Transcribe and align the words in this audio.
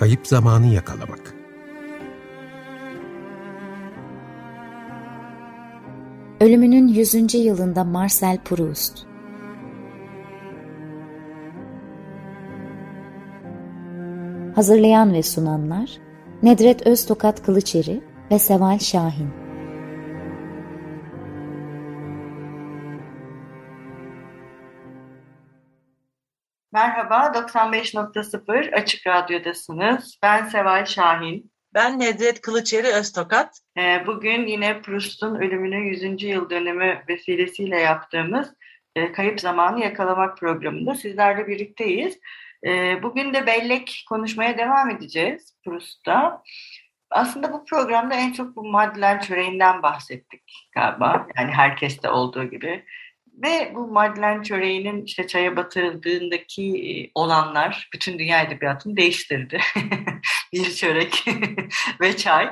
Kayıp 0.00 0.26
zamanı 0.26 0.66
yakalamak. 0.66 1.34
Ölümünün 6.40 6.88
100. 6.88 7.34
yılında 7.34 7.84
Marcel 7.84 8.38
Proust 8.44 8.98
Hazırlayan 14.54 15.12
ve 15.12 15.22
sunanlar 15.22 15.90
Nedret 16.42 16.86
Öztokat 16.86 17.42
Kılıçeri 17.42 18.00
ve 18.30 18.38
Seval 18.38 18.78
Şahin 18.78 19.39
Merhaba, 26.72 27.32
95.0 27.34 28.74
Açık 28.74 29.06
Radyo'dasınız. 29.06 30.18
Ben 30.22 30.44
Seval 30.44 30.84
Şahin. 30.84 31.52
Ben 31.74 32.00
Nedret 32.00 32.40
Kılıçeri 32.40 32.86
Öztokat. 32.86 33.60
Ee, 33.78 34.06
bugün 34.06 34.46
yine 34.46 34.80
Proust'un 34.80 35.34
ölümünün 35.34 35.84
100. 35.84 36.22
yıl 36.22 36.50
dönümü 36.50 37.02
vesilesiyle 37.08 37.80
yaptığımız 37.80 38.54
e, 38.96 39.12
Kayıp 39.12 39.40
Zamanı 39.40 39.80
Yakalamak 39.80 40.38
programında 40.38 40.94
sizlerle 40.94 41.46
birlikteyiz. 41.46 42.18
Ee, 42.66 43.02
bugün 43.02 43.34
de 43.34 43.46
bellek 43.46 44.04
konuşmaya 44.08 44.58
devam 44.58 44.90
edeceğiz 44.90 45.54
Proust'ta. 45.64 46.42
Aslında 47.10 47.52
bu 47.52 47.64
programda 47.64 48.14
en 48.14 48.32
çok 48.32 48.56
bu 48.56 48.64
Madeleine 48.64 49.20
çöreğinden 49.20 49.82
bahsettik 49.82 50.68
galiba. 50.74 51.26
Yani 51.36 51.52
herkeste 51.52 52.10
olduğu 52.10 52.44
gibi. 52.44 52.84
Ve 53.42 53.72
bu 53.74 53.88
Madeleine 53.88 54.44
çöreğinin 54.44 55.04
işte 55.04 55.26
çaya 55.26 55.56
batırıldığındaki 55.56 56.62
e, 56.62 57.10
olanlar 57.14 57.88
bütün 57.92 58.18
dünya 58.18 58.42
edebiyatını 58.42 58.96
değiştirdi. 58.96 59.60
bir 60.52 60.74
çörek 60.74 61.24
ve 62.00 62.16
çay. 62.16 62.50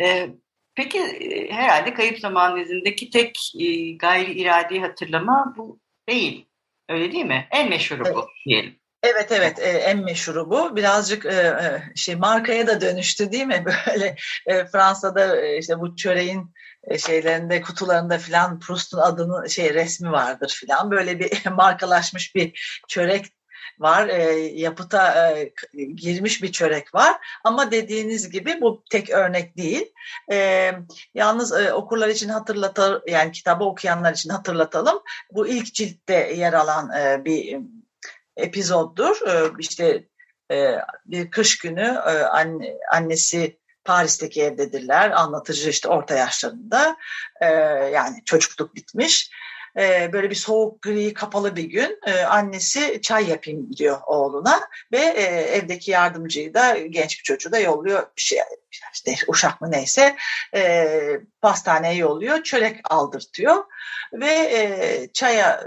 E, 0.00 0.28
peki 0.74 0.98
e, 0.98 1.52
herhalde 1.52 1.94
Kayıp 1.94 2.18
Zaman 2.18 2.60
dizindeki 2.60 3.10
tek 3.10 3.38
gayri 3.98 4.32
iradi 4.32 4.80
hatırlama 4.80 5.54
bu 5.56 5.80
değil. 6.08 6.46
Öyle 6.88 7.12
değil 7.12 7.24
mi? 7.24 7.48
En 7.50 7.68
meşhuru 7.68 8.04
bu 8.14 8.28
diyelim. 8.46 8.80
Evet 9.02 9.32
evet 9.32 9.58
en 9.62 10.04
meşhuru 10.04 10.50
bu. 10.50 10.76
Birazcık 10.76 11.26
şey 11.96 12.16
markaya 12.16 12.66
da 12.66 12.80
dönüştü 12.80 13.32
değil 13.32 13.46
mi? 13.46 13.64
Böyle 13.86 14.16
Fransa'da 14.72 15.46
işte 15.46 15.80
bu 15.80 15.96
çöreğin 15.96 16.54
şeylerinde 16.98 17.60
kutularında 17.60 18.18
filan 18.18 18.60
Proust'un 18.60 18.98
adını 18.98 19.50
şey 19.50 19.74
resmi 19.74 20.12
vardır 20.12 20.56
filan. 20.60 20.90
Böyle 20.90 21.18
bir 21.18 21.46
markalaşmış 21.50 22.34
bir 22.34 22.80
çörek 22.88 23.26
var 23.78 24.08
e, 24.08 24.22
yapıta 24.38 25.30
e, 25.30 25.52
girmiş 25.94 26.42
bir 26.42 26.52
çörek 26.52 26.94
var. 26.94 27.16
Ama 27.44 27.70
dediğiniz 27.70 28.30
gibi 28.30 28.60
bu 28.60 28.84
tek 28.90 29.10
örnek 29.10 29.56
değil. 29.56 29.92
E, 30.32 30.70
yalnız 31.14 31.52
e, 31.52 31.72
okurlar 31.72 32.08
için 32.08 32.28
hatırlatalım 32.28 33.02
yani 33.06 33.32
kitabı 33.32 33.64
okuyanlar 33.64 34.12
için 34.12 34.30
hatırlatalım. 34.30 35.02
Bu 35.32 35.48
ilk 35.48 35.74
ciltte 35.74 36.32
yer 36.36 36.52
alan 36.52 36.90
e, 36.92 37.24
bir 37.24 37.58
epizoddur. 38.36 39.28
E, 39.28 39.52
işte 39.58 40.04
e, 40.52 40.78
bir 41.06 41.30
kış 41.30 41.58
günü 41.58 42.02
e, 42.06 42.10
anne, 42.22 42.76
annesi 42.92 43.59
Paris'teki 43.84 44.42
evdedirler. 44.42 45.10
Anlatıcı 45.10 45.70
işte 45.70 45.88
orta 45.88 46.14
yaşlarında. 46.14 46.96
E, 47.40 47.46
yani 47.94 48.22
çocukluk 48.24 48.74
bitmiş. 48.74 49.30
E, 49.76 50.12
böyle 50.12 50.30
bir 50.30 50.34
soğuk, 50.34 50.82
gri, 50.82 51.14
kapalı 51.14 51.56
bir 51.56 51.64
gün 51.64 51.98
e, 52.06 52.22
annesi 52.22 53.00
çay 53.02 53.30
yapayım 53.30 53.76
diyor 53.76 54.00
oğluna 54.06 54.60
ve 54.92 54.98
e, 54.98 55.22
evdeki 55.56 55.90
yardımcıyı 55.90 56.54
da 56.54 56.78
genç 56.78 57.18
bir 57.18 57.22
çocuğu 57.22 57.52
da 57.52 57.58
yolluyor 57.58 58.02
bir 58.16 58.22
şey 58.22 58.38
işte 58.92 59.14
uşak 59.28 59.60
mı 59.60 59.70
neyse 59.70 60.16
e, 60.54 61.20
pastaneye 61.40 61.94
yolluyor 61.94 62.42
çörek 62.42 62.80
aldırtıyor 62.84 63.64
ve 64.12 64.30
e, 64.30 65.08
çaya 65.12 65.64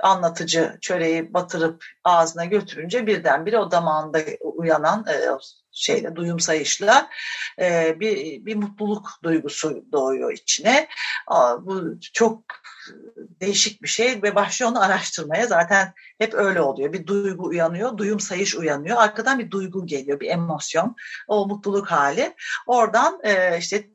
anlatıcı 0.00 0.78
çöreği 0.80 1.34
batırıp 1.34 1.84
ağzına 2.04 2.44
götürünce 2.44 3.06
birdenbire 3.06 3.58
o 3.58 3.70
damağında 3.70 4.18
uyanan 4.40 5.06
şeyle 5.74 6.16
duyum 6.16 6.40
sayışla 6.40 7.10
e, 7.60 7.96
bir, 8.00 8.44
bir 8.46 8.56
mutluluk 8.56 9.10
duygusu 9.22 9.84
doğuyor 9.92 10.32
içine. 10.32 10.88
Aa, 11.26 11.66
bu 11.66 12.00
çok 12.12 12.42
değişik 13.18 13.82
bir 13.82 13.88
şey 13.88 14.22
ve 14.22 14.34
başlıyor 14.34 14.70
onu 14.70 14.82
araştırmaya. 14.82 15.46
Zaten 15.46 15.92
hep 16.18 16.34
öyle 16.34 16.60
oluyor. 16.60 16.92
Bir 16.92 17.06
duygu 17.06 17.46
uyanıyor, 17.46 17.98
duyum 17.98 18.20
sayış 18.20 18.54
uyanıyor. 18.54 18.96
Arkadan 18.96 19.38
bir 19.38 19.50
duygu 19.50 19.86
geliyor, 19.86 20.20
bir 20.20 20.30
emosyon. 20.30 20.96
O 21.28 21.46
mutluluk 21.46 21.86
hali. 21.86 22.34
Oradan 22.66 23.20
e, 23.24 23.58
işte 23.58 23.90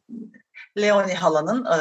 Leoni 0.78 1.14
halanın 1.14 1.66
e, 1.66 1.80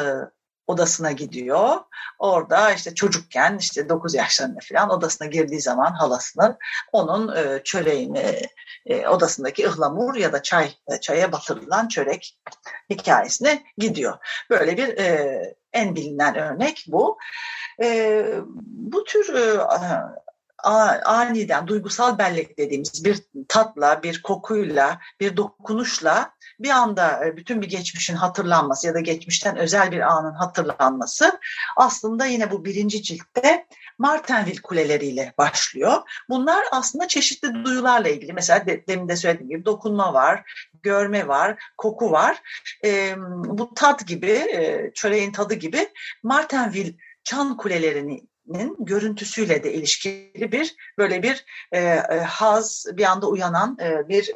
odasına 0.68 1.12
gidiyor. 1.12 1.76
Orada 2.18 2.72
işte 2.72 2.94
çocukken 2.94 3.56
işte 3.60 3.88
9 3.88 4.14
yaşlarında 4.14 4.58
falan 4.68 4.90
odasına 4.90 5.28
girdiği 5.28 5.60
zaman 5.60 5.92
halasının 5.92 6.56
onun 6.92 7.36
e, 7.36 7.62
çöreğini 7.64 8.42
e, 8.86 9.08
odasındaki 9.08 9.66
ıhlamur 9.66 10.14
ya 10.14 10.32
da 10.32 10.42
çay 10.42 10.72
e, 10.92 11.00
çaya 11.00 11.32
batırılan 11.32 11.88
çörek 11.88 12.38
hikayesine 12.90 13.62
gidiyor. 13.78 14.18
Böyle 14.50 14.76
bir 14.76 14.98
en 15.72 15.96
bilinen 15.96 16.34
örnek 16.34 16.86
bu. 16.88 17.18
Bu 18.64 19.04
tür 19.04 19.34
aniden 21.04 21.66
duygusal 21.66 22.19
bellek 22.19 22.58
dediğimiz 22.58 23.04
bir 23.04 23.22
tatla, 23.48 24.02
bir 24.02 24.22
kokuyla, 24.22 24.98
bir 25.20 25.36
dokunuşla 25.36 26.32
bir 26.60 26.70
anda 26.70 27.26
e, 27.26 27.36
bütün 27.36 27.62
bir 27.62 27.69
geçmişin 27.69 28.14
hatırlanması 28.14 28.86
ya 28.86 28.94
da 28.94 29.00
geçmişten 29.00 29.56
özel 29.56 29.92
bir 29.92 30.00
anın 30.00 30.34
hatırlanması 30.34 31.41
aslında 31.76 32.26
yine 32.26 32.50
bu 32.50 32.64
birinci 32.64 33.02
ciltte 33.02 33.66
Martenville 33.98 34.62
kuleleriyle 34.62 35.34
başlıyor. 35.38 36.02
Bunlar 36.28 36.64
aslında 36.72 37.08
çeşitli 37.08 37.64
duyularla 37.64 38.08
ilgili. 38.08 38.32
Mesela 38.32 38.66
de, 38.66 38.86
demin 38.86 39.08
de 39.08 39.16
söylediğim 39.16 39.50
gibi 39.50 39.64
dokunma 39.64 40.14
var, 40.14 40.52
görme 40.82 41.28
var, 41.28 41.62
koku 41.76 42.10
var. 42.10 42.42
E, 42.84 43.14
bu 43.44 43.75
tat 43.75 44.06
gibi, 44.06 44.30
e, 44.30 44.90
çöreğin 44.94 45.32
tadı 45.32 45.54
gibi 45.54 45.88
Martenville 46.22 46.94
çan 47.25 47.56
kulelerini 47.56 48.22
görüntüsüyle 48.78 49.62
de 49.62 49.72
ilişkili 49.72 50.53
bir 50.53 50.76
böyle 50.98 51.22
bir 51.22 51.44
e, 51.72 51.78
e, 51.81 52.20
haz 52.20 52.86
bir 52.92 53.04
anda 53.04 53.28
uyanan 53.28 53.78
e, 53.82 54.09
bir 54.09 54.32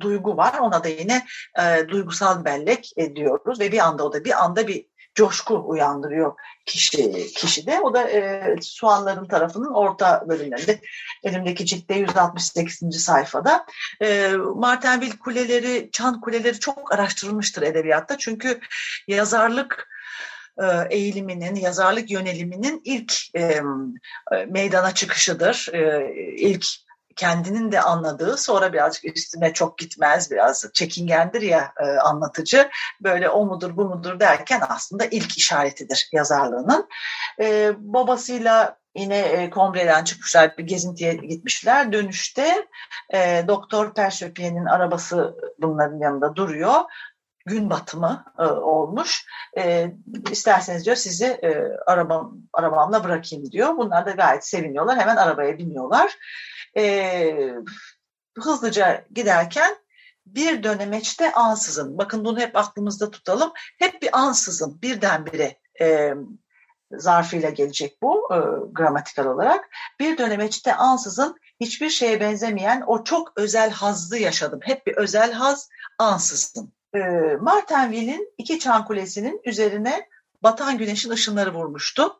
duygu 0.00 0.36
var. 0.36 0.58
Ona 0.58 0.84
da 0.84 0.88
yine 0.88 1.26
e, 1.60 1.88
duygusal 1.88 2.44
bellek 2.44 2.92
ediyoruz 2.96 3.60
ve 3.60 3.72
bir 3.72 3.78
anda 3.78 4.04
o 4.04 4.12
da 4.12 4.24
bir 4.24 4.44
anda 4.44 4.68
bir 4.68 4.86
coşku 5.14 5.64
uyandırıyor 5.66 6.34
kişi 6.66 7.26
kişide. 7.34 7.80
O 7.80 7.94
da 7.94 8.10
e, 8.10 8.54
Suanların 8.62 9.28
tarafının 9.28 9.74
orta 9.74 10.24
bölümlerinde 10.28 10.80
elimdeki 11.24 11.66
ciltte 11.66 11.94
168. 11.94 13.04
sayfada. 13.04 13.66
E, 14.02 14.32
Martenville 14.54 15.18
kuleleri, 15.18 15.88
Çan 15.92 16.20
kuleleri 16.20 16.60
çok 16.60 16.94
araştırılmıştır 16.94 17.62
edebiyatta. 17.62 18.18
Çünkü 18.18 18.60
yazarlık 19.08 19.88
e, 19.88 19.91
eğiliminin, 20.90 21.54
yazarlık 21.54 22.10
yöneliminin 22.10 22.82
ilk 22.84 23.14
e, 23.36 23.60
meydana 24.48 24.94
çıkışıdır. 24.94 25.68
E, 25.72 26.12
ilk 26.36 26.66
kendinin 27.16 27.72
de 27.72 27.80
anladığı 27.80 28.36
sonra 28.36 28.72
birazcık 28.72 29.16
üstüne 29.16 29.52
çok 29.52 29.78
gitmez 29.78 30.30
biraz 30.30 30.72
çekingendir 30.72 31.42
ya 31.42 31.72
e, 31.80 31.84
anlatıcı 31.84 32.70
böyle 33.00 33.28
o 33.28 33.46
mudur 33.46 33.76
bu 33.76 33.84
mudur 33.84 34.20
derken 34.20 34.62
aslında 34.68 35.04
ilk 35.04 35.38
işaretidir 35.38 36.08
yazarlığının. 36.12 36.88
E, 37.40 37.72
babasıyla 37.78 38.76
yine 38.96 39.18
e, 39.18 39.50
Combre'den 39.50 40.04
çıkmışlar 40.04 40.58
bir 40.58 40.64
gezintiye 40.64 41.14
gitmişler 41.14 41.92
dönüşte 41.92 42.66
e, 43.14 43.44
Doktor 43.48 43.94
Persöpiye'nin 43.94 44.66
arabası 44.66 45.36
bunların 45.58 45.98
yanında 45.98 46.36
duruyor 46.36 46.80
gün 47.46 47.70
batımı 47.70 48.24
e, 48.38 48.42
olmuş. 48.42 49.26
E, 49.58 49.92
isterseniz 50.30 50.84
diyor 50.84 50.96
sizi 50.96 51.26
e, 51.26 51.62
arabam, 51.86 52.36
arabamla 52.52 53.04
bırakayım 53.04 53.50
diyor. 53.50 53.76
Bunlar 53.76 54.06
da 54.06 54.10
gayet 54.10 54.46
seviniyorlar. 54.46 54.98
Hemen 54.98 55.16
arabaya 55.16 55.58
biniyorlar. 55.58 56.18
E, 56.76 57.54
hızlıca 58.38 59.04
giderken 59.10 59.76
bir 60.26 60.62
dönemeçte 60.62 61.32
ansızın, 61.32 61.98
bakın 61.98 62.24
bunu 62.24 62.40
hep 62.40 62.56
aklımızda 62.56 63.10
tutalım, 63.10 63.52
hep 63.78 64.02
bir 64.02 64.18
ansızın 64.18 64.82
birdenbire 64.82 65.58
e, 65.80 66.14
zarfıyla 66.92 67.50
gelecek 67.50 68.02
bu 68.02 68.34
e, 68.34 68.38
gramatikal 68.72 69.26
olarak. 69.26 69.68
Bir 70.00 70.18
dönemeçte 70.18 70.74
ansızın 70.74 71.36
hiçbir 71.60 71.90
şeye 71.90 72.20
benzemeyen 72.20 72.82
o 72.86 73.04
çok 73.04 73.32
özel 73.36 73.70
hazzı 73.70 74.18
yaşadım. 74.18 74.60
Hep 74.62 74.86
bir 74.86 74.96
özel 74.96 75.32
haz 75.32 75.68
ansızın 75.98 76.72
e, 76.94 76.98
Martenville'in 77.40 78.34
iki 78.38 78.58
çan 78.58 78.84
kulesinin 78.84 79.40
üzerine 79.44 80.08
batan 80.42 80.78
güneşin 80.78 81.10
ışınları 81.10 81.54
vurmuştu. 81.54 82.18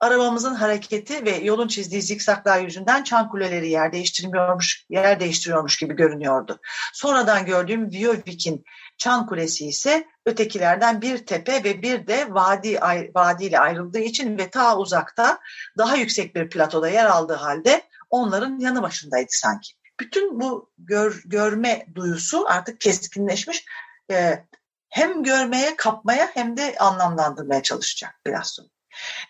arabamızın 0.00 0.54
hareketi 0.54 1.24
ve 1.24 1.36
yolun 1.36 1.68
çizdiği 1.68 2.02
zikzaklar 2.02 2.60
yüzünden 2.60 3.02
çan 3.02 3.28
kuleleri 3.28 3.70
yer 3.70 3.92
değiştirmiyormuş, 3.92 4.86
yer 4.90 5.20
değiştiriyormuş 5.20 5.76
gibi 5.76 5.96
görünüyordu. 5.96 6.60
Sonradan 6.92 7.46
gördüğüm 7.46 7.90
Viyovik'in 7.90 8.64
çan 8.98 9.26
kulesi 9.26 9.66
ise 9.66 10.06
ötekilerden 10.26 11.02
bir 11.02 11.26
tepe 11.26 11.64
ve 11.64 11.82
bir 11.82 12.06
de 12.06 12.34
vadi, 12.34 12.80
vadi 13.14 13.44
ile 13.44 13.58
ayrıldığı 13.58 13.98
için 13.98 14.38
ve 14.38 14.50
ta 14.50 14.78
uzakta 14.78 15.38
daha 15.78 15.96
yüksek 15.96 16.34
bir 16.34 16.48
platoda 16.48 16.88
yer 16.88 17.06
aldığı 17.06 17.34
halde 17.34 17.82
onların 18.10 18.58
yanı 18.58 18.82
başındaydı 18.82 19.30
sanki. 19.30 19.72
Bütün 20.00 20.40
bu 20.40 20.70
gör, 20.78 21.22
görme 21.24 21.86
duyusu 21.94 22.44
artık 22.48 22.80
keskinleşmiş. 22.80 23.64
Ee, 24.10 24.44
hem 24.88 25.22
görmeye, 25.22 25.76
kapmaya 25.76 26.30
hem 26.34 26.56
de 26.56 26.78
anlamlandırmaya 26.78 27.62
çalışacak 27.62 28.20
sonra. 28.42 28.68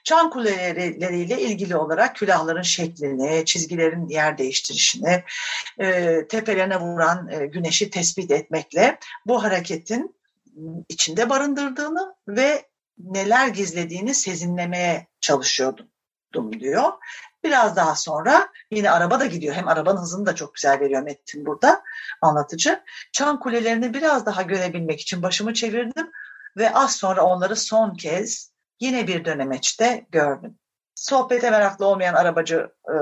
Çan 0.04 0.30
kuleleriyle 0.30 1.40
ilgili 1.40 1.76
olarak 1.76 2.16
külahların 2.16 2.62
şeklini, 2.62 3.44
çizgilerin 3.44 4.08
yer 4.08 4.38
değiştirişini, 4.38 5.24
e, 5.78 6.18
tepelerine 6.28 6.80
vuran 6.80 7.28
e, 7.28 7.46
güneşi 7.46 7.90
tespit 7.90 8.30
etmekle 8.30 8.98
bu 9.26 9.42
hareketin 9.42 10.16
içinde 10.88 11.30
barındırdığını 11.30 12.14
ve 12.28 12.66
neler 12.98 13.48
gizlediğini 13.48 14.14
sezinlemeye 14.14 15.06
çalışıyordum 15.20 16.60
diyor. 16.60 16.92
Biraz 17.44 17.76
daha 17.76 17.94
sonra 17.94 18.48
yine 18.70 18.90
araba 18.90 19.20
da 19.20 19.26
gidiyor. 19.26 19.54
Hem 19.54 19.68
arabanın 19.68 20.00
hızını 20.00 20.26
da 20.26 20.34
çok 20.34 20.54
güzel 20.54 20.80
veriyor 20.80 21.02
Metin 21.02 21.46
burada 21.46 21.82
anlatıcı. 22.22 22.82
Çan 23.12 23.40
kulelerini 23.40 23.94
biraz 23.94 24.26
daha 24.26 24.42
görebilmek 24.42 25.00
için 25.00 25.22
başımı 25.22 25.54
çevirdim 25.54 26.10
ve 26.56 26.74
az 26.74 26.96
sonra 26.96 27.22
onları 27.22 27.56
son 27.56 27.94
kez 27.94 28.52
yine 28.80 29.06
bir 29.06 29.24
dönemeçte 29.24 30.06
gördüm. 30.10 30.58
Sohbete 30.94 31.50
meraklı 31.50 31.86
olmayan 31.86 32.14
arabacı 32.14 32.70
e, 32.88 32.96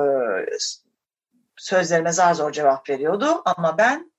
sözlerime 1.56 2.12
zar 2.12 2.34
zor 2.34 2.52
cevap 2.52 2.90
veriyordu 2.90 3.42
ama 3.44 3.78
ben 3.78 4.12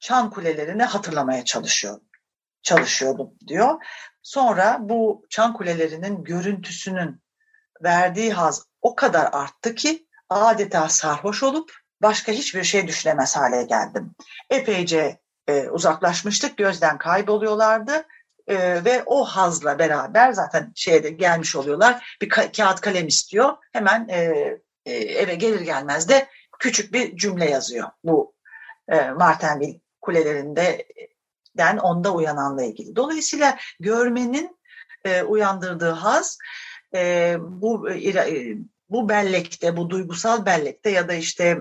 çan 0.00 0.30
kulelerini 0.30 0.82
hatırlamaya 0.82 1.44
çalışıyordum. 1.44 2.08
Çalışıyordum 2.62 3.34
diyor. 3.46 3.84
Sonra 4.22 4.78
bu 4.80 5.26
çan 5.30 5.52
kulelerinin 5.52 6.24
görüntüsünün 6.24 7.21
verdiği 7.82 8.32
haz 8.32 8.66
o 8.82 8.94
kadar 8.94 9.28
arttı 9.32 9.74
ki 9.74 10.06
adeta 10.28 10.88
sarhoş 10.88 11.42
olup 11.42 11.72
başka 12.02 12.32
hiçbir 12.32 12.64
şey 12.64 12.88
düşünemez 12.88 13.36
hale 13.36 13.62
geldim. 13.62 14.14
Epeyce 14.50 15.18
e, 15.48 15.68
uzaklaşmıştık, 15.68 16.56
gözden 16.56 16.98
kayboluyorlardı 16.98 18.04
e, 18.46 18.84
ve 18.84 19.02
o 19.06 19.24
hazla 19.24 19.78
beraber 19.78 20.32
zaten 20.32 20.72
şeyde 20.74 21.10
gelmiş 21.10 21.56
oluyorlar. 21.56 22.16
Bir 22.22 22.28
ka- 22.28 22.56
kağıt 22.56 22.80
kalem 22.80 23.08
istiyor. 23.08 23.56
Hemen 23.72 24.08
e, 24.08 24.22
e, 24.86 24.92
eve 24.92 25.34
gelir 25.34 25.60
gelmez 25.60 26.08
de 26.08 26.28
küçük 26.58 26.92
bir 26.92 27.16
cümle 27.16 27.50
yazıyor. 27.50 27.88
Bu 28.04 28.34
e, 28.88 29.10
Martinville 29.10 29.80
kulelerinde 30.00 30.86
den 31.56 31.76
onda 31.76 32.12
uyananla 32.12 32.62
ilgili. 32.64 32.96
Dolayısıyla 32.96 33.58
görmenin 33.80 34.58
e, 35.04 35.22
uyandırdığı 35.22 35.90
haz 35.90 36.38
e, 36.94 37.36
bu 37.40 37.90
e, 37.90 38.56
bu 38.92 39.08
bellekte, 39.08 39.76
bu 39.76 39.90
duygusal 39.90 40.46
bellekte 40.46 40.90
ya 40.90 41.08
da 41.08 41.14
işte 41.14 41.58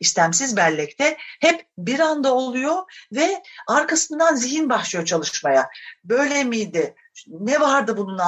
istemsiz 0.00 0.56
bellekte 0.56 1.16
hep 1.40 1.66
bir 1.78 2.00
anda 2.00 2.34
oluyor 2.34 2.76
ve 3.12 3.42
arkasından 3.68 4.34
zihin 4.34 4.70
başlıyor 4.70 5.04
çalışmaya. 5.04 5.68
Böyle 6.04 6.44
miydi? 6.44 6.94
Ne 7.28 7.60
vardı 7.60 7.96
bunun 7.96 8.18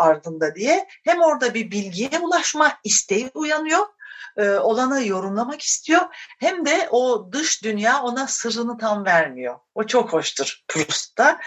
ardında 0.00 0.54
diye 0.54 0.88
hem 1.04 1.20
orada 1.20 1.54
bir 1.54 1.70
bilgiye 1.70 2.18
ulaşma 2.22 2.72
isteği 2.84 3.30
uyanıyor 3.34 3.86
olanı 4.60 5.06
yorumlamak 5.06 5.62
istiyor. 5.62 6.02
Hem 6.38 6.66
de 6.66 6.88
o 6.90 7.32
dış 7.32 7.64
dünya 7.64 8.02
ona 8.02 8.26
sırrını 8.26 8.78
tam 8.78 9.04
vermiyor. 9.04 9.58
O 9.74 9.84
çok 9.84 10.12
hoştur 10.12 10.64
Proust'ta. 10.68 11.40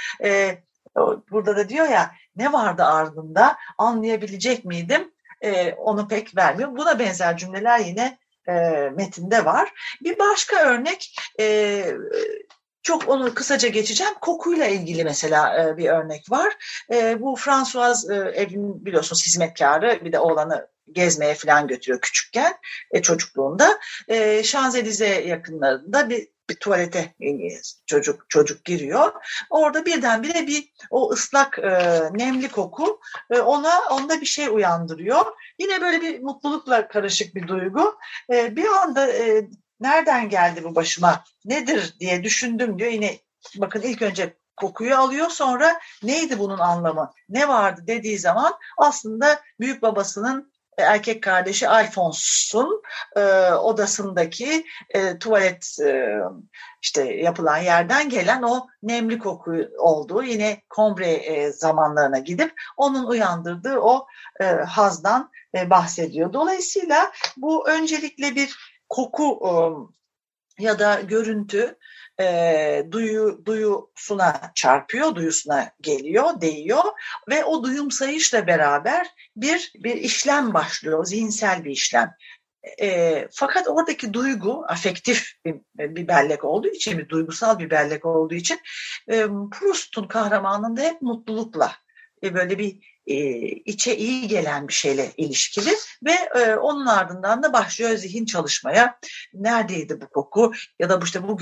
Burada 1.32 1.58
da 1.58 1.70
diyor 1.70 1.90
ya 1.90 2.12
ne 2.36 2.54
vardı 2.54 2.84
ardında 2.84 3.58
anlayabilecek 3.78 4.66
miydim? 4.66 5.12
e, 5.42 5.74
onu 5.74 6.08
pek 6.08 6.38
vermiyor. 6.38 6.78
Buna 6.78 7.00
benzer 7.00 7.38
cümleler 7.38 7.80
yine 7.80 8.18
e, 8.48 8.54
metinde 8.96 9.46
var. 9.46 9.74
Bir 10.04 10.20
başka 10.20 10.56
örnek 10.60 11.16
e, 11.40 11.86
çok 12.84 13.10
onu 13.10 13.34
kısaca 13.34 13.68
geçeceğim. 13.68 14.14
Kokuyla 14.22 14.66
ilgili 14.66 15.04
mesela 15.04 15.64
e, 15.64 15.78
bir 15.78 15.90
örnek 15.90 16.32
var. 16.32 16.54
E, 16.92 17.22
bu 17.22 17.36
François 17.36 18.10
e, 18.10 18.16
evin 18.16 18.86
biliyorsunuz 18.86 19.26
hizmetkarı 19.26 20.06
bir 20.06 20.12
de 20.12 20.20
oğlanı 20.20 20.68
gezmeye 20.92 21.34
falan 21.34 21.68
götürüyor 21.68 22.02
küçükken 22.02 22.54
e, 22.92 23.02
çocukluğunda. 23.02 23.80
E, 24.08 24.44
Şanzelize 24.44 25.08
yakınlarında 25.08 26.10
bir 26.10 26.28
bir 26.50 26.56
tuvalete 26.56 27.13
çocuk 27.86 28.30
çocuk 28.30 28.66
giriyor. 28.66 29.12
Orada 29.50 29.86
birdenbire 29.86 30.48
bir 30.48 30.72
o 30.90 31.12
ıslak 31.12 31.60
e, 31.60 32.00
nemli 32.13 32.48
koku 32.48 33.00
e, 33.31 33.40
ona 33.40 33.80
onda 33.92 34.22
bir 34.22 34.25
şey 34.25 34.48
uyandırıyor. 34.48 35.25
Yine 35.60 35.81
böyle 35.81 36.01
bir 36.01 36.19
mutlulukla 36.19 36.88
karışık 36.88 37.36
bir 37.36 37.48
duygu. 37.48 37.98
E, 38.34 38.56
bir 38.56 38.68
anda 38.68 39.12
e, 39.12 39.48
nereden 39.80 40.30
geldi 40.30 40.63
bu 40.63 40.75
başıma 40.75 41.24
nedir 41.46 41.96
diye 42.00 42.24
düşündüm 42.24 42.80
diyor. 42.80 42.92
Yine 42.92 43.18
bakın 43.57 43.81
ilk 43.81 44.02
önce 44.02 44.34
kokuyu 44.60 44.95
alıyor 44.95 45.30
sonra 45.30 45.80
neydi 46.04 46.40
bunun 46.40 46.60
anlamı 46.60 47.12
ne 47.30 47.48
vardı 47.48 47.81
dediği 47.88 48.19
zaman 48.19 48.54
aslında 48.78 49.40
büyük 49.60 49.81
babasının 49.81 50.49
erkek 50.81 51.24
kardeşi 51.24 51.70
Alphonse'un 51.70 52.81
e, 53.16 53.52
odasındaki 53.52 54.66
e, 54.90 55.20
tuvalet 55.20 55.80
e, 55.80 56.20
işte 56.81 57.14
yapılan 57.14 57.58
yerden 57.58 58.10
gelen 58.10 58.42
o 58.42 58.68
nemli 58.84 59.20
koku 59.20 59.56
olduğu 59.78 60.24
yine 60.24 60.62
kombre 60.70 61.12
e, 61.12 61.52
zamanlarına 61.52 62.20
gidip 62.20 62.54
onun 62.78 63.06
uyandırdığı 63.06 63.80
o 63.80 64.08
e, 64.42 64.46
hazdan 64.46 65.31
e, 65.56 65.70
bahsediyor. 65.70 66.34
Dolayısıyla 66.34 67.12
bu 67.38 67.70
öncelikle 67.70 68.36
bir 68.36 68.56
koku 68.90 69.40
e, 69.46 69.52
ya 70.64 70.80
da 70.80 71.02
görüntü 71.02 71.78
e, 72.19 72.86
duyu 72.92 73.42
duyusuna 73.45 74.51
çarpıyor, 74.56 75.16
duyusuna 75.16 75.71
geliyor, 75.81 76.42
değiyor 76.42 76.83
ve 77.30 77.45
o 77.45 77.64
duyum 77.64 77.92
sayışla 77.92 78.47
beraber 78.47 79.07
bir 79.35 79.71
bir 79.76 79.95
işlem 79.95 80.54
başlıyor, 80.54 81.06
zihinsel 81.06 81.64
bir 81.64 81.71
işlem. 81.71 82.11
E, 82.81 83.28
fakat 83.31 83.68
oradaki 83.68 84.14
duygu 84.14 84.66
afektif 84.68 85.33
bir, 85.45 85.56
bir 85.78 86.07
bellek 86.07 86.44
olduğu 86.44 86.68
için, 86.68 86.97
bir 86.97 87.09
duygusal 87.09 87.59
bir 87.59 87.69
bellek 87.69 88.06
olduğu 88.06 88.33
için 88.33 88.59
e, 89.07 89.28
Proust'un 89.52 90.07
kahramanında 90.07 90.81
hep 90.81 91.02
mutlulukla 91.02 91.71
e, 92.23 92.33
böyle 92.33 92.59
bir 92.59 92.89
e, 93.09 93.16
içe 93.47 93.97
iyi 93.97 94.28
gelen 94.28 94.68
bir 94.68 94.73
şeyle 94.73 95.11
ilişkili 95.18 95.71
ve 96.06 96.11
e, 96.11 96.56
onun 96.56 96.85
ardından 96.85 97.44
da 97.44 97.54
başlıyor 97.54 97.92
zihin 97.92 98.25
çalışmaya. 98.25 98.99
Neredeydi 99.33 100.01
bu 100.01 100.09
koku 100.09 100.51
ya 100.80 100.89
da 100.89 100.99
işte 101.04 101.23
bu 101.28 101.37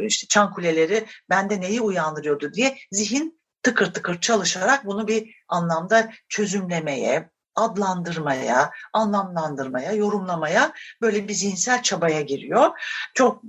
işte 0.00 0.26
çan 0.26 0.52
kuleleri 0.54 1.06
bende 1.30 1.60
neyi 1.60 1.80
uyandırıyordu 1.80 2.52
diye 2.52 2.78
zihin 2.92 3.42
tıkır 3.62 3.92
tıkır 3.92 4.20
çalışarak 4.20 4.86
bunu 4.86 5.08
bir 5.08 5.34
anlamda 5.48 6.10
çözümlemeye, 6.28 7.30
adlandırmaya, 7.54 8.70
anlamlandırmaya, 8.92 9.92
yorumlamaya 9.92 10.72
böyle 11.00 11.28
bir 11.28 11.34
zihinsel 11.34 11.82
çabaya 11.82 12.20
giriyor. 12.20 12.70
Çok 13.14 13.42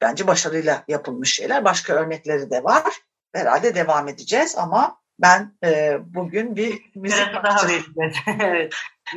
bence 0.00 0.26
başarıyla 0.26 0.84
yapılmış 0.88 1.34
şeyler. 1.34 1.64
Başka 1.64 1.92
örnekleri 1.92 2.50
de 2.50 2.64
var. 2.64 2.94
Herhalde 3.32 3.74
devam 3.74 4.08
edeceğiz 4.08 4.54
ama 4.58 4.99
ben 5.22 5.54
e, 5.64 5.98
bugün 6.14 6.56
bir 6.56 6.82
müzik 6.94 7.34
daha 7.44 7.66
evet. 8.42 8.74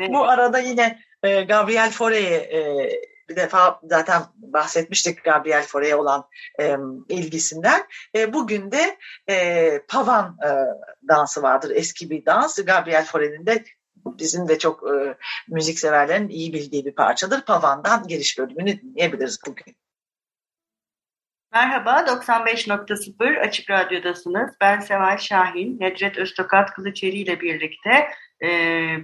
Bu 0.09 0.23
arada 0.23 0.59
yine 0.59 0.99
e, 1.23 1.41
Gabriel 1.41 1.91
Fauré'ye 1.91 2.37
e, 2.37 2.89
bir 3.29 3.35
defa 3.35 3.79
zaten 3.83 4.21
bahsetmiştik 4.35 5.23
Gabriel 5.23 5.63
Fauré'ye 5.63 5.95
olan 5.95 6.27
e, 6.59 6.75
ilgisinden. 7.09 7.83
E, 8.15 8.33
bugün 8.33 8.71
de 8.71 8.97
e, 9.29 9.79
Pavan 9.87 10.37
e, 10.45 10.49
dansı 11.07 11.41
vardır. 11.41 11.71
Eski 11.75 12.09
bir 12.09 12.25
dans. 12.25 12.65
Gabriel 12.65 13.05
Fauré'nin 13.05 13.45
de 13.45 13.63
bizim 14.05 14.47
de 14.47 14.59
çok 14.59 14.83
e, 14.83 15.17
müzik 15.47 15.79
severlerin 15.79 16.29
iyi 16.29 16.53
bildiği 16.53 16.85
bir 16.85 16.95
parçadır. 16.95 17.41
Pavan'dan 17.41 18.07
giriş 18.07 18.39
bölümünü 18.39 18.81
dinleyebiliriz 18.81 19.39
bugün. 19.47 19.75
Merhaba, 21.53 21.99
95.0 21.99 23.39
Açık 23.39 23.69
Radyo'dasınız. 23.69 24.51
Ben 24.61 24.79
Seval 24.79 25.17
Şahin, 25.17 25.79
Nedret 25.79 26.17
Öztokat 26.17 26.73
Kılıçeri 26.73 27.15
ile 27.15 27.41
birlikte 27.41 28.07
e, 28.43 28.47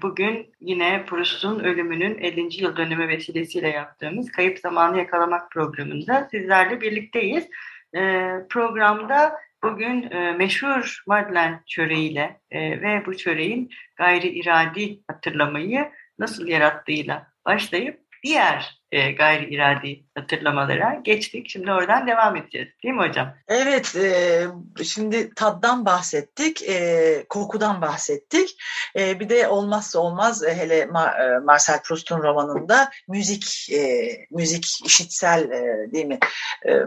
bugün 0.02 0.54
yine 0.60 1.06
Proust'un 1.06 1.60
ölümünün 1.60 2.18
50. 2.18 2.64
yıl 2.64 2.76
dönümü 2.76 3.08
vesilesiyle 3.08 3.70
yaptığımız 3.70 4.32
Kayıp 4.32 4.60
Zamanı 4.60 4.98
Yakalamak 4.98 5.52
programında 5.52 6.28
sizlerle 6.32 6.82
birlikteyiz. 6.82 7.48
E, 7.96 8.32
programda 8.50 9.40
Bugün 9.64 10.12
e, 10.12 10.32
meşhur 10.32 11.04
Madlen 11.08 11.64
çöreğiyle 11.68 12.42
e, 12.52 12.82
ve 12.82 13.06
bu 13.06 13.18
çöreğin 13.18 13.70
gayri 13.96 14.28
iradi 14.28 15.00
hatırlamayı 15.08 15.92
nasıl 16.20 16.48
yarattığıyla 16.48 17.28
başlayıp 17.46 18.00
diğer 18.24 18.79
e, 18.92 19.12
gayri 19.12 19.56
iradi 19.56 20.04
hatırlamalara 20.16 21.00
geçtik. 21.04 21.50
Şimdi 21.50 21.72
oradan 21.72 22.08
devam 22.08 22.36
edeceğiz. 22.36 22.68
Değil 22.84 22.96
mi 22.96 23.08
hocam? 23.08 23.36
Evet. 23.48 23.96
E, 23.96 24.48
şimdi 24.84 25.34
taddan 25.36 25.86
bahsettik. 25.86 26.70
E, 26.70 27.26
kokudan 27.30 27.82
bahsettik. 27.82 28.58
E, 28.96 29.20
bir 29.20 29.30
de 29.30 29.48
olmazsa 29.48 30.00
olmaz 30.00 30.44
e, 30.44 30.56
hele 30.56 30.86
Mar 30.86 31.20
e, 31.20 31.40
Marcel 31.40 31.82
Proust'un 31.82 32.24
romanında 32.24 32.90
müzik 33.08 33.70
e, 33.72 34.10
müzik 34.32 34.86
işitsel 34.86 35.52
e, 35.52 35.92
değil 35.92 36.06
mi 36.06 36.20
e, 36.66 36.72
e, 36.72 36.86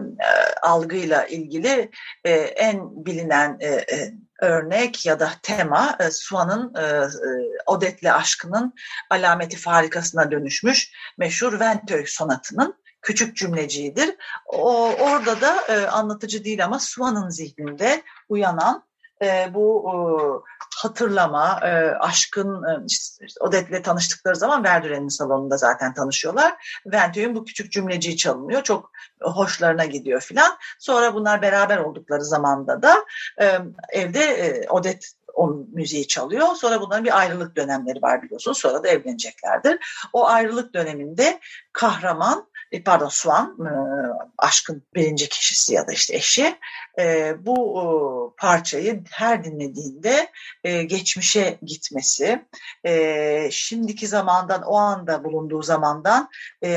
algıyla 0.61 1.25
ilgili 1.25 1.89
e, 2.23 2.31
en 2.33 3.05
bilinen 3.05 3.57
e, 3.59 3.67
e, 3.67 4.13
örnek 4.43 5.05
ya 5.05 5.19
da 5.19 5.31
tema 5.43 5.97
e, 5.99 6.11
Suan'ın 6.11 6.73
e, 6.75 6.81
e, 6.81 7.07
Odette'le 7.65 8.13
aşkının 8.13 8.73
alameti 9.09 9.57
farikasına 9.57 10.31
dönüşmüş 10.31 10.91
meşhur 11.17 11.59
Venteuil 11.93 12.07
sonatının 12.07 12.75
küçük 13.01 13.37
cümleciğidir. 13.37 14.15
O, 14.45 14.91
orada 14.91 15.41
da 15.41 15.61
e, 15.69 15.87
anlatıcı 15.87 16.43
değil 16.43 16.65
ama 16.65 16.79
Suan'ın 16.79 17.29
zihninde 17.29 18.03
uyanan 18.29 18.83
e, 19.21 19.53
bu 19.53 19.85
e, 19.89 19.95
hatırlama, 20.75 21.59
e, 21.63 21.95
aşkın, 21.99 22.63
e, 22.63 22.85
işte, 22.87 23.25
Odette'le 23.39 23.81
tanıştıkları 23.83 24.35
zaman 24.35 24.63
Verdüren'in 24.63 25.07
salonunda 25.07 25.57
zaten 25.57 25.93
tanışıyorlar. 25.93 26.81
Venteuil'in 26.85 27.35
bu 27.35 27.45
küçük 27.45 27.71
cümleciği 27.71 28.17
çalınıyor. 28.17 28.63
Çok 28.63 28.91
hoşlarına 29.21 29.85
gidiyor 29.85 30.21
filan. 30.21 30.57
Sonra 30.79 31.13
bunlar 31.13 31.41
beraber 31.41 31.77
oldukları 31.77 32.25
zamanda 32.25 32.81
da 32.81 33.05
e, 33.41 33.59
evde 33.89 34.23
e, 34.23 34.69
Odette 34.69 35.07
o 35.33 35.65
müziği 35.73 36.07
çalıyor. 36.07 36.47
Sonra 36.55 36.81
bunların 36.81 37.05
bir 37.05 37.19
ayrılık 37.19 37.55
dönemleri 37.55 38.01
var 38.01 38.21
biliyorsunuz. 38.21 38.57
Sonra 38.57 38.83
da 38.83 38.87
evleneceklerdir. 38.87 39.79
O 40.13 40.27
ayrılık 40.27 40.73
döneminde 40.73 41.39
kahraman 41.73 42.47
e, 42.73 42.83
pardon 42.83 43.09
Swan 43.09 43.57
e, 43.61 43.71
aşkın 44.37 44.83
birinci 44.95 45.29
kişisi 45.29 45.73
ya 45.73 45.87
da 45.87 45.91
işte 45.91 46.15
eşi 46.15 46.55
e, 46.99 47.35
bu 47.45 48.35
parçayı 48.37 49.03
her 49.11 49.43
dinlediğinde 49.43 50.29
geçmişe 50.87 51.59
gitmesi 51.61 52.45
şimdiki 53.51 54.07
zamandan 54.07 54.61
o 54.61 54.75
anda 54.75 55.23
bulunduğu 55.23 55.61
zamandan 55.61 56.29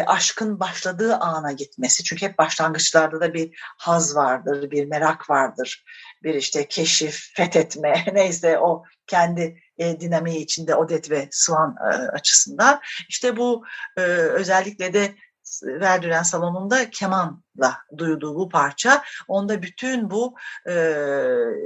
aşkın 0.06 0.60
başladığı 0.60 1.16
ana 1.16 1.52
gitmesi 1.52 2.04
çünkü 2.04 2.26
hep 2.26 2.38
başlangıçlarda 2.38 3.20
da 3.20 3.34
bir 3.34 3.50
haz 3.78 4.16
vardır 4.16 4.70
bir 4.70 4.86
merak 4.86 5.30
vardır 5.30 5.84
bir 6.26 6.35
işte 6.35 6.68
keşif 6.68 7.30
fethetme 7.35 8.04
neyse 8.12 8.59
o 8.59 8.85
kendi 9.06 9.62
e, 9.78 10.00
dinamiği 10.00 10.38
içinde 10.38 10.75
Odet 10.75 11.11
ve 11.11 11.28
Swan 11.30 11.76
e, 11.80 11.95
açısından. 11.95 12.80
işte 13.09 13.37
bu 13.37 13.64
e, 13.97 14.00
özellikle 14.02 14.92
de 14.92 15.14
Verdüren 15.62 16.23
salonunda 16.23 16.90
kemanla 16.90 17.78
duyduğu 17.99 18.35
bu 18.35 18.49
parça 18.49 19.02
onda 19.28 19.62
bütün 19.62 20.11
bu 20.11 20.35
e, 20.68 20.95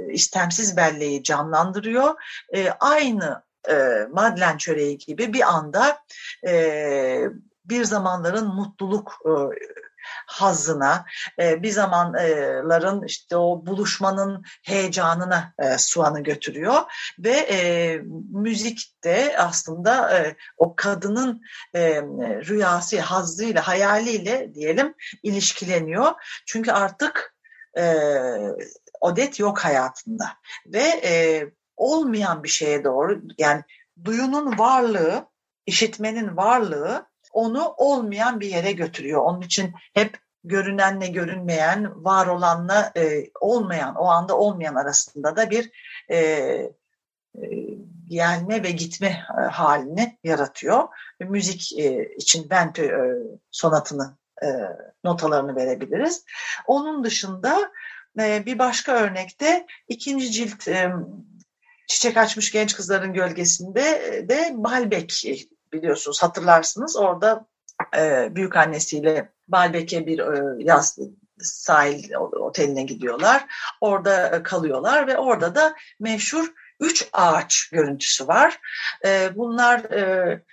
istemsiz 0.09 0.77
belleği 0.77 1.23
canlandırıyor. 1.23 2.15
E, 2.53 2.69
aynı 2.69 3.43
e, 3.69 4.07
Madlen 4.11 4.57
çöreği 4.57 4.97
gibi 4.97 5.33
bir 5.33 5.41
anda 5.41 5.99
e, 6.47 7.23
bir 7.65 7.83
zamanların 7.83 8.47
mutluluk 8.47 9.19
e, 9.25 9.31
hazına, 10.25 11.05
e, 11.39 11.63
bir 11.63 11.69
zamanların 11.69 13.03
işte 13.05 13.37
o 13.37 13.65
buluşmanın 13.65 14.43
heyecanına 14.63 15.53
e, 15.59 15.77
Suan'ı 15.77 16.23
götürüyor 16.23 16.81
ve 17.19 17.31
e, 17.31 17.97
müzik 18.31 19.03
de 19.03 19.35
aslında 19.37 20.17
e, 20.17 20.35
o 20.57 20.75
kadının 20.75 21.41
e, 21.75 22.01
rüyası, 22.47 22.99
hazzıyla, 22.99 23.67
hayaliyle 23.67 24.53
diyelim 24.53 24.93
ilişkileniyor. 25.23 26.11
Çünkü 26.45 26.71
artık 26.71 27.35
Odet 29.01 29.39
yok 29.39 29.59
hayatında 29.59 30.25
ve 30.65 31.51
olmayan 31.77 32.43
bir 32.43 32.49
şeye 32.49 32.83
doğru 32.83 33.21
yani 33.37 33.63
duyunun 34.05 34.59
varlığı, 34.59 35.25
işitmenin 35.65 36.37
varlığı 36.37 37.10
onu 37.33 37.73
olmayan 37.77 38.39
bir 38.39 38.47
yere 38.47 38.71
götürüyor. 38.71 39.21
Onun 39.21 39.41
için 39.41 39.73
hep 39.93 40.17
görünenle 40.43 41.07
görünmeyen, 41.07 42.03
var 42.05 42.27
olanla 42.27 42.91
e, 42.97 43.23
olmayan, 43.41 43.95
o 43.95 44.05
anda 44.05 44.37
olmayan 44.37 44.75
arasında 44.75 45.35
da 45.35 45.49
bir 45.49 45.71
e, 46.09 46.17
e, 46.17 46.71
gelme 48.07 48.63
ve 48.63 48.71
gitme 48.71 49.25
e, 49.37 49.41
halini 49.41 50.17
yaratıyor. 50.23 50.87
E, 51.19 51.25
müzik 51.25 51.79
e, 51.79 52.13
için 52.15 52.49
Bente 52.49 52.85
e, 52.85 52.99
sonatını 53.51 54.17
e, 54.43 54.47
notalarını 55.03 55.55
verebiliriz. 55.55 56.25
Onun 56.67 57.03
dışında 57.03 57.71
e, 58.19 58.45
bir 58.45 58.59
başka 58.59 58.91
örnekte 58.91 59.65
ikinci 59.87 60.31
cilt 60.31 60.67
e, 60.67 60.91
Çiçek 61.87 62.17
Açmış 62.17 62.51
Genç 62.51 62.75
Kızların 62.75 63.13
Gölgesinde 63.13 63.81
de 64.29 64.51
Balbek 64.55 65.25
biliyorsunuz 65.73 66.23
hatırlarsınız 66.23 66.97
orada 66.97 67.45
e, 67.97 68.29
büyük 68.35 68.55
annesiyle 68.55 69.31
Balbek'e 69.47 70.05
bir 70.05 70.19
e, 70.19 70.63
yaz 70.63 70.99
sahil 71.39 72.13
oteline 72.15 72.83
gidiyorlar. 72.83 73.45
Orada 73.81 74.35
e, 74.35 74.43
kalıyorlar 74.43 75.07
ve 75.07 75.17
orada 75.17 75.55
da 75.55 75.75
meşhur 75.99 76.53
üç 76.79 77.09
ağaç 77.13 77.69
görüntüsü 77.69 78.27
var. 78.27 78.59
E, 79.05 79.35
bunlar 79.35 79.79
e, 79.79 80.43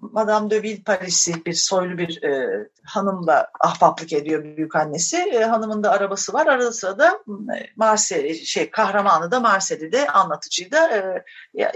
Madame 0.00 0.50
de 0.50 0.62
Villeparis'i 0.62 1.44
bir 1.44 1.52
soylu 1.52 1.98
bir 1.98 2.22
e, 2.22 2.64
hanımla 2.84 3.50
ahbaplık 3.60 4.12
ediyor 4.12 4.44
büyük 4.44 4.76
annesi. 4.76 5.16
E, 5.16 5.44
hanımın 5.44 5.82
da 5.82 5.90
arabası 5.90 6.32
var. 6.32 6.46
Arada 6.46 6.72
sırada 6.72 7.18
e, 7.28 7.66
Marseille, 7.76 8.34
şey 8.34 8.70
kahramanı 8.70 9.30
da 9.30 9.40
Marseille'de 9.40 10.08
anlatıcıyı 10.08 10.72
da 10.72 10.88
e, 10.88 11.24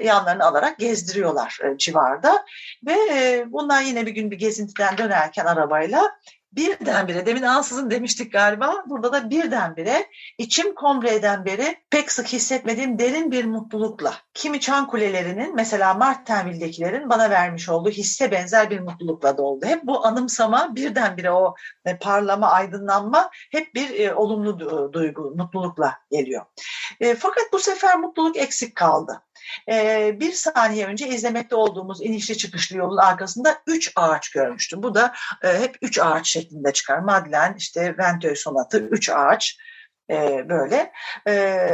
yanlarını 0.05 0.45
alarak 0.45 0.79
gezdiriyorlar 0.79 1.59
e, 1.65 1.79
civarda. 1.79 2.45
Ve 2.87 2.97
e, 3.13 3.45
bunlar 3.49 3.83
yine 3.83 4.07
bir 4.07 4.13
gün 4.13 4.31
bir 4.31 4.39
gezintiden 4.39 4.99
dönerken 4.99 5.45
arabayla 5.45 6.11
birdenbire 6.53 7.27
demin 7.27 7.43
ansızın 7.43 7.91
demiştik 7.91 8.33
galiba 8.33 8.85
burada 8.87 9.13
da 9.13 9.31
birdenbire 9.31 10.07
içim 10.39 10.75
kombreden 10.75 11.45
beri 11.45 11.77
pek 11.91 12.13
sık 12.13 12.27
hissetmediğim 12.27 12.99
derin 12.99 13.33
bir 13.33 13.45
mutlulukla 13.45 14.15
kimi 14.35 14.61
çan 14.61 14.87
kulelerinin 14.87 15.55
mesela 15.55 15.95
Martenville'dekilerin 15.95 17.11
bana 17.11 17.31
vermiş 17.31 17.69
olduğu 17.69 17.91
hisse 17.91 18.31
benzer 18.31 18.71
bir 18.71 18.81
mutlulukla 18.81 19.37
doldu. 19.37 19.67
Hep 19.67 19.85
bu 19.85 20.07
anımsama 20.07 20.77
birdenbire 20.77 21.31
o 21.31 21.55
e, 21.85 21.99
parlama, 21.99 22.51
aydınlanma 22.51 23.31
hep 23.33 23.75
bir 23.75 24.01
e, 24.01 24.15
olumlu 24.15 24.93
duygu, 24.93 25.35
mutlulukla 25.37 25.95
geliyor. 26.11 26.45
E, 27.01 27.15
fakat 27.15 27.45
bu 27.53 27.59
sefer 27.59 27.99
mutluluk 27.99 28.37
eksik 28.37 28.77
kaldı. 28.77 29.23
E, 29.71 30.17
bir 30.21 30.33
saniye 30.33 30.87
önce 30.87 31.09
izlemekte 31.09 31.57
olduğumuz 31.57 32.03
inişli 32.03 32.39
çıkışlı 32.39 32.77
yolun 32.77 32.97
arkasında 32.97 33.59
üç 33.67 33.93
ağaç 33.97 34.31
görmüştüm. 34.31 34.83
Bu 34.83 34.95
da 34.95 35.15
e, 35.43 35.59
hep 35.59 35.77
üç 35.83 35.99
ağaç 35.99 36.29
şeklinde 36.29 36.73
çıkar. 36.73 36.99
Madlen, 36.99 37.55
işte 37.59 37.95
Venteuil 37.99 38.35
sonatı, 38.35 38.79
üç 38.79 39.11
ağaç 39.11 39.59
e, 40.11 40.49
böyle. 40.49 40.93
E, 41.27 41.33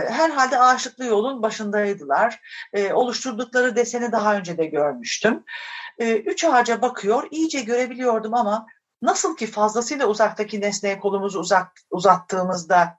herhalde 0.08 0.58
ağaçlıklı 0.58 1.04
yolun 1.04 1.42
başındaydılar. 1.42 2.40
Oluşturdukları 2.92 3.76
deseni 3.76 4.12
daha 4.12 4.36
önce 4.36 4.58
de 4.58 4.66
görmüştüm. 4.66 5.44
Üç 6.00 6.44
ağaca 6.44 6.82
bakıyor, 6.82 7.28
iyice 7.30 7.60
görebiliyordum 7.60 8.34
ama 8.34 8.66
nasıl 9.02 9.36
ki 9.36 9.46
fazlasıyla 9.46 10.06
uzaktaki 10.06 10.60
nesneye 10.60 11.00
kolumuzu 11.00 11.40
uzak, 11.40 11.72
uzattığımızda 11.90 12.98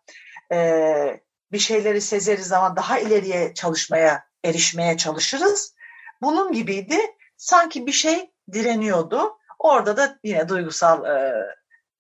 bir 1.52 1.60
şeyleri 1.60 2.02
sezeriz 2.02 2.52
ama 2.52 2.76
daha 2.76 3.00
ileriye 3.00 3.54
çalışmaya, 3.54 4.27
erişmeye 4.44 4.98
çalışırız. 4.98 5.76
Bunun 6.22 6.52
gibiydi. 6.52 7.00
Sanki 7.38 7.88
bir 7.88 7.92
şey 7.92 8.32
direniyordu. 8.54 9.38
Orada 9.60 9.98
da 9.98 10.20
yine 10.24 10.50
duygusal 10.50 11.06
e, 11.06 11.34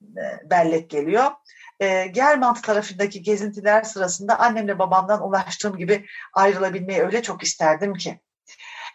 e, 0.01 0.50
bellek 0.50 0.89
geliyor. 0.89 1.32
E, 1.79 2.08
Germant 2.08 2.63
tarafındaki 2.63 3.22
gezintiler 3.22 3.84
sırasında 3.84 4.39
annemle 4.39 4.79
babamdan 4.79 5.27
ulaştığım 5.27 5.77
gibi 5.77 6.06
ayrılabilmeyi 6.34 7.01
öyle 7.01 7.22
çok 7.22 7.44
isterdim 7.44 7.94
ki. 7.94 8.20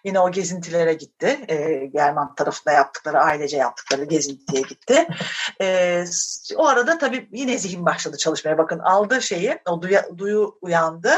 Yine 0.05 0.21
o 0.21 0.31
gezintilere 0.31 0.95
gitti. 0.95 1.41
E, 1.49 1.87
German 1.87 2.35
tarafında 2.35 2.75
yaptıkları, 2.75 3.21
ailece 3.21 3.57
yaptıkları 3.57 4.05
gezintiye 4.05 4.63
gitti. 4.63 5.07
E, 5.61 6.05
o 6.57 6.67
arada 6.67 6.99
tabii 6.99 7.29
yine 7.33 7.59
zihin 7.59 7.87
başladı 7.87 8.17
çalışmaya. 8.17 8.59
Bakın 8.59 8.79
aldığı 8.79 9.23
şeyi, 9.23 9.59
o 9.69 9.83
duya, 9.83 10.07
duyu 10.19 10.59
uyandı. 10.61 11.15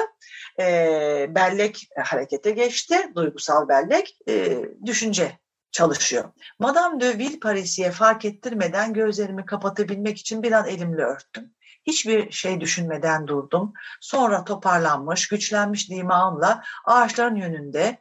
E, 0.61 1.27
bellek 1.35 1.89
harekete 2.05 2.51
geçti, 2.51 3.13
duygusal 3.15 3.69
bellek. 3.69 4.19
E, 4.29 4.63
düşünce 4.87 5.39
çalışıyor. 5.75 6.25
Madame 6.59 7.01
de 7.01 7.19
Villeparis'e 7.19 7.91
fark 7.91 8.25
ettirmeden 8.25 8.93
gözlerimi 8.93 9.47
kapatabilmek 9.47 10.19
için 10.19 10.43
bir 10.43 10.53
an 10.53 10.67
elimle 10.67 11.03
örttüm. 11.03 11.55
hiçbir 11.87 12.31
şey 12.31 12.61
düşünmeden 12.61 13.27
durdum. 13.27 13.73
Sonra 14.01 14.45
toparlanmış, 14.45 15.29
güçlenmiş 15.29 15.91
dimağımla 15.91 16.63
ağaçların 16.85 17.37
yönünde, 17.37 17.99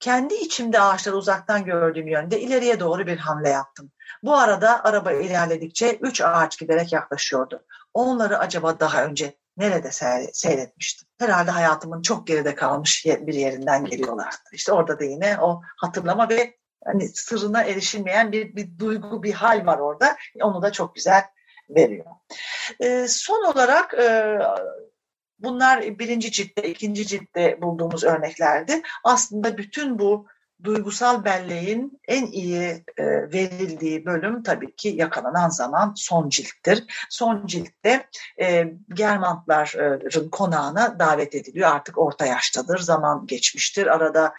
kendi 0.00 0.34
içimde 0.34 0.80
ağaçları 0.80 1.16
uzaktan 1.16 1.64
gördüğüm 1.64 2.08
yönde 2.08 2.40
ileriye 2.40 2.80
doğru 2.80 3.06
bir 3.06 3.18
hamle 3.18 3.48
yaptım. 3.48 3.92
Bu 4.22 4.36
arada 4.36 4.84
araba 4.84 5.12
ilerledikçe 5.12 5.96
üç 5.96 6.20
ağaç 6.20 6.58
giderek 6.58 6.92
yaklaşıyordu. 6.92 7.64
Onları 7.94 8.38
acaba 8.38 8.80
daha 8.80 9.04
önce 9.04 9.36
nerede 9.56 9.90
seyretmiştim? 10.32 11.08
Herhalde 11.18 11.50
hayatımın 11.50 12.02
çok 12.02 12.26
geride 12.26 12.54
kalmış 12.54 13.06
bir 13.06 13.34
yerinden 13.34 13.84
geliyorlardı. 13.84 14.36
İşte 14.52 14.72
orada 14.72 15.00
da 15.00 15.04
yine 15.04 15.38
o 15.40 15.62
hatırlama 15.76 16.28
ve 16.28 16.56
hani 16.84 17.08
sırrına 17.08 17.62
erişilmeyen 17.62 18.32
bir, 18.32 18.56
bir 18.56 18.78
duygu, 18.78 19.22
bir 19.22 19.32
hal 19.32 19.66
var 19.66 19.78
orada. 19.78 20.16
Onu 20.42 20.62
da 20.62 20.72
çok 20.72 20.94
güzel 20.94 21.22
veriyor. 21.70 22.06
E, 22.80 23.08
son 23.08 23.52
olarak 23.52 23.94
e, 23.94 24.38
bunlar 25.38 25.98
birinci 25.98 26.32
ciltte, 26.32 26.70
ikinci 26.70 27.06
ciltte 27.06 27.62
bulduğumuz 27.62 28.04
örneklerdi. 28.04 28.82
Aslında 29.04 29.58
bütün 29.58 29.98
bu 29.98 30.26
duygusal 30.64 31.24
belleğin 31.24 32.00
en 32.08 32.26
iyi 32.26 32.84
e, 32.96 33.04
verildiği 33.32 34.06
bölüm 34.06 34.42
tabii 34.42 34.76
ki 34.76 34.88
yakalanan 34.88 35.48
zaman 35.48 35.92
son 35.96 36.28
cilttir. 36.28 36.84
Son 37.10 37.46
ciltte 37.46 38.08
e, 38.40 38.72
Germantların 38.94 40.30
konağına 40.30 40.98
davet 40.98 41.34
ediliyor. 41.34 41.70
Artık 41.70 41.98
orta 41.98 42.26
yaştadır, 42.26 42.78
zaman 42.78 43.26
geçmiştir. 43.26 43.86
Arada 43.86 44.34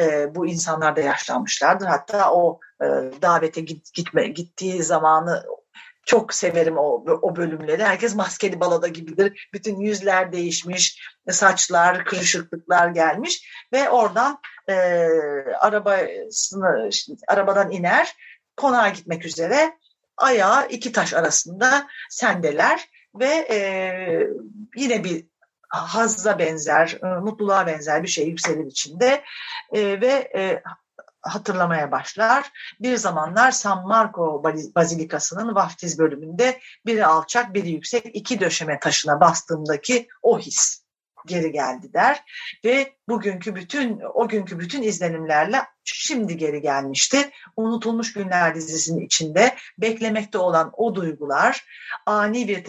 e, 0.00 0.34
bu 0.34 0.46
insanlar 0.46 0.96
da 0.96 1.00
yaşlanmışlardır. 1.00 1.86
Hatta 1.86 2.32
o 2.32 2.60
e, 2.80 2.86
davete 3.22 3.60
git, 3.60 3.94
gitme 3.94 4.28
gittiği 4.28 4.82
zamanı 4.82 5.44
çok 6.06 6.34
severim 6.34 6.78
o, 6.78 7.04
o 7.22 7.36
bölümleri. 7.36 7.84
Herkes 7.84 8.14
maskeli 8.14 8.60
balada 8.60 8.88
gibidir. 8.88 9.48
Bütün 9.52 9.80
yüzler 9.80 10.32
değişmiş, 10.32 11.00
saçlar, 11.30 12.04
kırışıklıklar 12.04 12.88
gelmiş 12.88 13.48
ve 13.72 13.90
oradan 13.90 14.38
e, 14.68 14.74
arabasını, 15.60 16.88
işte, 16.88 17.12
arabadan 17.28 17.70
iner, 17.70 18.16
konağa 18.56 18.88
gitmek 18.88 19.24
üzere 19.24 19.78
ayağı 20.16 20.68
iki 20.68 20.92
taş 20.92 21.14
arasında 21.14 21.86
sendeler 22.10 22.88
ve 23.14 23.46
e, 23.50 23.58
yine 24.76 25.04
bir 25.04 25.26
hazza 25.68 26.38
benzer, 26.38 26.98
e, 27.02 27.06
mutluluğa 27.06 27.66
benzer 27.66 28.02
bir 28.02 28.08
şey 28.08 28.28
yükselir 28.28 28.66
içinde 28.66 29.24
e, 29.72 30.00
ve 30.00 30.30
e, 30.36 30.62
hatırlamaya 31.22 31.92
başlar. 31.92 32.52
Bir 32.80 32.96
zamanlar 32.96 33.50
San 33.50 33.86
Marco 33.86 34.42
Bazilikası'nın 34.74 35.54
vaftiz 35.54 35.98
bölümünde 35.98 36.60
biri 36.86 37.06
alçak 37.06 37.54
biri 37.54 37.70
yüksek 37.70 38.16
iki 38.16 38.40
döşeme 38.40 38.80
taşına 38.80 39.20
bastığımdaki 39.20 40.08
o 40.22 40.38
his 40.38 40.83
geri 41.26 41.52
geldi 41.52 41.92
der 41.92 42.24
ve 42.64 42.92
bugünkü 43.08 43.54
bütün 43.54 44.00
o 44.14 44.28
günkü 44.28 44.58
bütün 44.58 44.82
izlenimlerle 44.82 45.62
şimdi 45.84 46.36
geri 46.36 46.60
gelmişti. 46.60 47.30
Unutulmuş 47.56 48.12
Günler 48.12 48.54
dizisinin 48.54 49.06
içinde 49.06 49.54
beklemekte 49.78 50.38
olan 50.38 50.72
o 50.76 50.94
duygular 50.94 51.64
ani 52.06 52.48
bir 52.48 52.64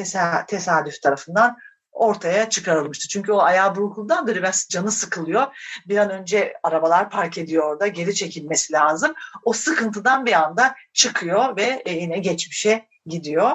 tesadüf 0.48 1.02
tarafından 1.02 1.58
ortaya 1.96 2.50
çıkarılmıştı. 2.50 3.08
Çünkü 3.08 3.32
o 3.32 3.40
ayağı 3.40 3.76
burkuldan 3.76 4.28
biraz 4.28 4.68
canı 4.70 4.92
sıkılıyor. 4.92 5.48
Bir 5.88 5.98
an 5.98 6.10
önce 6.10 6.54
arabalar 6.64 7.10
park 7.10 7.38
ediyor 7.38 7.72
orada 7.72 7.88
geri 7.88 8.16
çekilmesi 8.16 8.74
lazım. 8.74 9.14
O 9.44 9.54
sıkıntıdan 9.54 10.26
bir 10.26 10.34
anda 10.34 10.76
çıkıyor 10.94 11.58
ve 11.58 11.84
yine 11.88 12.20
geçmişe 12.20 12.86
gidiyor. 13.06 13.52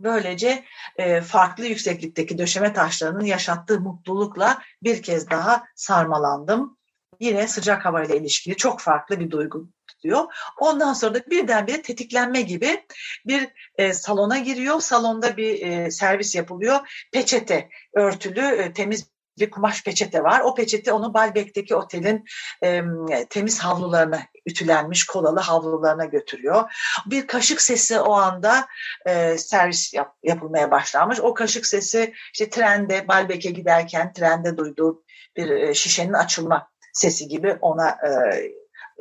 Böylece 0.00 0.64
e, 0.96 1.20
farklı 1.20 1.66
yükseklikteki 1.66 2.38
döşeme 2.38 2.72
taşlarının 2.72 3.24
yaşattığı 3.24 3.80
mutlulukla 3.80 4.62
bir 4.82 5.02
kez 5.02 5.30
daha 5.30 5.64
sarmalandım. 5.74 6.78
Yine 7.20 7.48
sıcak 7.48 7.84
havayla 7.84 8.14
ilişkili 8.14 8.56
çok 8.56 8.80
farklı 8.80 9.20
bir 9.20 9.30
duygu 9.30 9.68
tutuyor. 9.86 10.24
Ondan 10.60 10.92
sonra 10.92 11.14
da 11.14 11.30
birdenbire 11.30 11.82
tetiklenme 11.82 12.42
gibi 12.42 12.84
bir 13.26 13.48
e, 13.76 13.92
salona 13.92 14.38
giriyor. 14.38 14.80
Salonda 14.80 15.36
bir 15.36 15.66
e, 15.66 15.90
servis 15.90 16.34
yapılıyor. 16.34 17.06
Peçete 17.12 17.68
örtülü 17.94 18.40
e, 18.40 18.72
temiz 18.72 19.15
bir 19.38 19.50
kumaş 19.50 19.84
peçete 19.84 20.22
var. 20.22 20.40
O 20.40 20.54
peçete 20.54 20.92
onu 20.92 21.14
Balbek'teki 21.14 21.76
otelin 21.76 22.24
e, 22.62 22.82
temiz 23.30 23.58
havlularına, 23.58 24.20
ütülenmiş 24.46 25.06
kolalı 25.06 25.40
havlularına 25.40 26.04
götürüyor. 26.04 26.72
Bir 27.06 27.26
kaşık 27.26 27.60
sesi 27.60 28.00
o 28.00 28.12
anda 28.12 28.66
e, 29.06 29.38
servis 29.38 29.94
yap, 29.94 30.16
yapılmaya 30.22 30.70
başlanmış. 30.70 31.20
O 31.20 31.34
kaşık 31.34 31.66
sesi 31.66 32.14
işte 32.32 32.50
trende, 32.50 33.08
Balbek'e 33.08 33.50
giderken 33.50 34.12
trende 34.12 34.56
duyduğu 34.56 35.04
bir 35.36 35.50
e, 35.50 35.74
şişenin 35.74 36.12
açılma 36.12 36.68
sesi 36.92 37.28
gibi 37.28 37.56
ona 37.60 37.90
e, 37.90 38.10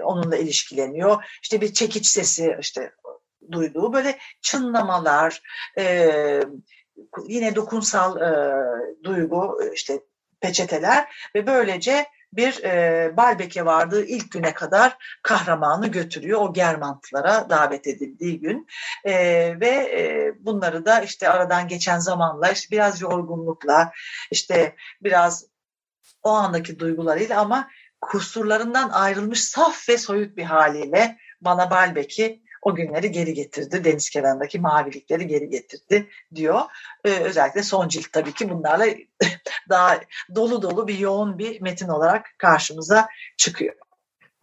onunla 0.03 0.37
ilişkileniyor. 0.37 1.23
İşte 1.43 1.61
bir 1.61 1.73
çekiç 1.73 2.07
sesi 2.07 2.57
işte 2.59 2.91
duyduğu 3.51 3.93
böyle 3.93 4.17
çınlamalar, 4.41 5.41
e, 5.77 6.39
yine 7.27 7.55
dokunsal 7.55 8.21
e, 8.21 8.53
duygu 9.03 9.59
işte 9.73 10.01
peçeteler 10.45 11.29
ve 11.35 11.47
böylece 11.47 12.05
bir 12.33 12.63
e, 12.63 13.11
Balbek'e 13.17 13.65
vardığı 13.65 14.05
ilk 14.05 14.31
güne 14.31 14.53
kadar 14.53 14.97
kahramanı 15.23 15.87
götürüyor. 15.87 16.41
O 16.41 16.53
Germantlara 16.53 17.49
davet 17.49 17.87
edildiği 17.87 18.39
gün. 18.39 18.67
E, 19.03 19.13
ve 19.59 19.69
e, 19.69 20.33
bunları 20.39 20.85
da 20.85 21.01
işte 21.01 21.29
aradan 21.29 21.67
geçen 21.67 21.99
zamanla 21.99 22.51
işte 22.51 22.75
biraz 22.75 23.01
yorgunlukla 23.01 23.91
işte 24.31 24.75
biraz 25.01 25.45
o 26.23 26.29
andaki 26.29 26.79
duygularıyla 26.79 27.41
ama 27.41 27.69
kusurlarından 28.01 28.89
ayrılmış 28.89 29.43
saf 29.43 29.89
ve 29.89 29.97
soyut 29.97 30.37
bir 30.37 30.43
haliyle 30.43 31.17
bana 31.41 31.71
Balbek'i 31.71 32.44
o 32.65 32.75
günleri 32.75 33.11
geri 33.11 33.33
getirdi. 33.33 33.83
Deniz 33.83 34.09
kenarındaki 34.09 34.59
mavilikleri 34.59 35.27
geri 35.27 35.49
getirdi 35.49 36.09
diyor. 36.35 36.61
Ee, 37.05 37.09
özellikle 37.09 37.63
son 37.63 37.87
cilt 37.87 38.11
tabii 38.11 38.33
ki 38.33 38.49
bunlarla 38.49 38.85
daha 39.69 39.99
dolu 40.35 40.61
dolu 40.61 40.87
bir 40.87 40.97
yoğun 40.97 41.37
bir 41.37 41.61
metin 41.61 41.87
olarak 41.87 42.25
karşımıza 42.37 43.07
çıkıyor. 43.37 43.75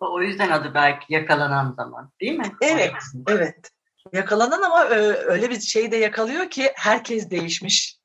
O 0.00 0.22
yüzden 0.22 0.50
adı 0.50 0.74
belki 0.74 1.12
yakalanan 1.12 1.74
zaman 1.76 2.12
değil 2.20 2.38
mi? 2.38 2.52
Evet, 2.60 2.92
evet. 3.28 3.70
Yakalanan 4.12 4.62
ama 4.62 4.84
e, 4.84 4.98
öyle 5.12 5.50
bir 5.50 5.60
şey 5.60 5.92
de 5.92 5.96
yakalıyor 5.96 6.50
ki 6.50 6.72
herkes 6.74 7.30
değişmiş. 7.30 7.98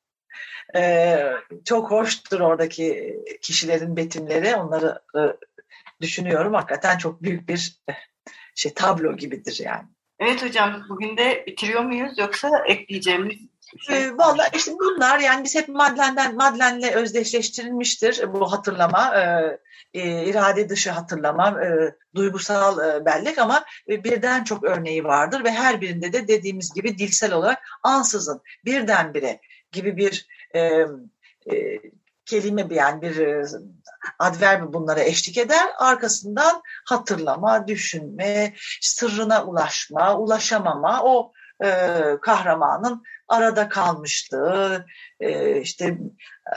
Ee, 0.76 1.32
çok 1.64 1.90
hoştur 1.90 2.40
oradaki 2.40 3.18
kişilerin 3.42 3.96
betimleri. 3.96 4.56
Onları 4.56 5.02
e, 5.16 5.20
düşünüyorum. 6.00 6.54
Hakikaten 6.54 6.98
çok 6.98 7.22
büyük 7.22 7.48
bir 7.48 7.82
şey 8.54 8.74
tablo 8.74 9.16
gibidir 9.16 9.60
yani. 9.64 9.88
Evet 10.18 10.42
hocam 10.42 10.86
bugün 10.88 11.16
de 11.16 11.44
bitiriyor 11.46 11.84
muyuz 11.84 12.18
yoksa 12.18 12.50
ekleyeceğimiz 12.66 13.38
şey. 13.86 14.04
E, 14.04 14.16
Valla 14.16 14.46
işte 14.54 14.72
bunlar 14.72 15.18
yani 15.18 15.44
biz 15.44 15.54
hep 15.54 15.68
Madlen'den 15.68 16.36
Madlen'le 16.36 16.92
özdeşleştirilmiştir 16.94 18.32
bu 18.32 18.52
hatırlama, 18.52 19.14
e, 19.16 19.58
e, 19.94 20.24
irade 20.24 20.68
dışı 20.68 20.90
hatırlama, 20.90 21.64
e, 21.64 21.94
duygusal 22.14 22.88
e, 22.88 23.04
bellek 23.04 23.38
ama 23.38 23.64
e, 23.88 24.04
birden 24.04 24.44
çok 24.44 24.64
örneği 24.64 25.04
vardır 25.04 25.44
ve 25.44 25.50
her 25.50 25.80
birinde 25.80 26.12
de 26.12 26.28
dediğimiz 26.28 26.74
gibi 26.74 26.98
dilsel 26.98 27.32
olarak 27.32 27.58
ansızın 27.82 28.40
birdenbire 28.64 29.40
gibi 29.72 29.96
bir 29.96 30.26
e, 30.54 30.60
e, 30.60 31.80
kelime 32.24 32.66
yani 32.70 33.02
bir 33.02 33.16
e, 33.16 33.44
adverbi 34.18 34.72
bunlara 34.72 35.00
eşlik 35.00 35.38
eder. 35.38 35.66
Arkasından 35.78 36.62
hatırlama, 36.86 37.68
düşünme, 37.68 38.54
sırrına 38.80 39.44
ulaşma, 39.44 40.16
ulaşamama, 40.18 41.02
o 41.04 41.32
e, 41.64 41.68
kahramanın 42.22 43.02
arada 43.28 43.68
kalmışlığı, 43.68 44.86
e, 45.20 45.60
işte 45.60 45.98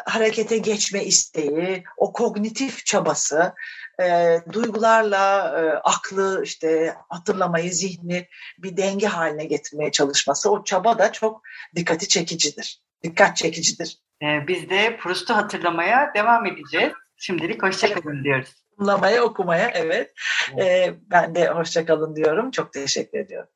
harekete 0.06 0.58
geçme 0.58 1.04
isteği, 1.04 1.84
o 1.98 2.14
kognitif 2.14 2.86
çabası, 2.86 3.54
e, 4.02 4.38
duygularla 4.54 5.56
e, 5.60 5.62
aklı 5.78 6.42
işte 6.44 6.96
hatırlamayı, 7.10 7.74
zihni 7.74 8.28
bir 8.58 8.78
denge 8.78 9.08
haline 9.08 9.46
getirmeye 9.46 9.92
çalışması, 9.92 10.52
o 10.52 10.64
çaba 10.64 11.00
da 11.00 11.12
çok 11.12 11.42
dikkati 11.76 12.08
çekicidir. 12.08 12.82
Dikkat 13.04 13.38
çekicidir. 13.38 13.98
Ee, 14.22 14.48
biz 14.48 14.70
de 14.70 14.98
Proust'u 14.98 15.36
hatırlamaya 15.36 16.12
devam 16.16 16.46
edeceğiz. 16.46 16.94
Şimdilik 17.22 17.64
hoşçakalın 17.64 18.24
diyoruz. 18.24 18.56
Hatırlamaya, 18.78 19.24
okumaya 19.24 19.70
evet. 19.70 20.14
Ee, 20.60 20.94
ben 21.12 21.36
de 21.36 21.48
hoşçakalın 21.48 22.16
diyorum. 22.16 22.52
Çok 22.52 22.74
teşekkür 22.74 23.20
ediyorum. 23.20 23.50